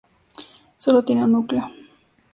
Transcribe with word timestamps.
Solo 0.79 1.05
tiene 1.05 1.25
un 1.25 1.33
núcleo. 1.33 1.69